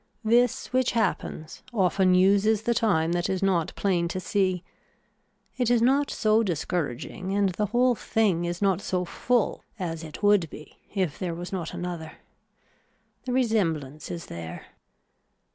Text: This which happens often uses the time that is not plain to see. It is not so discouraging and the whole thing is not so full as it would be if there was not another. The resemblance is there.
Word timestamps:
This 0.23 0.73
which 0.73 0.93
happens 0.93 1.61
often 1.71 2.15
uses 2.15 2.63
the 2.63 2.73
time 2.73 3.11
that 3.11 3.29
is 3.29 3.43
not 3.43 3.71
plain 3.75 4.07
to 4.07 4.19
see. 4.19 4.63
It 5.57 5.69
is 5.69 5.79
not 5.79 6.09
so 6.09 6.41
discouraging 6.41 7.33
and 7.33 7.49
the 7.49 7.67
whole 7.67 7.93
thing 7.93 8.43
is 8.43 8.63
not 8.63 8.81
so 8.81 9.05
full 9.05 9.63
as 9.77 10.03
it 10.03 10.23
would 10.23 10.49
be 10.49 10.79
if 10.95 11.19
there 11.19 11.35
was 11.35 11.51
not 11.53 11.75
another. 11.75 12.13
The 13.25 13.33
resemblance 13.33 14.09
is 14.09 14.25
there. 14.25 14.65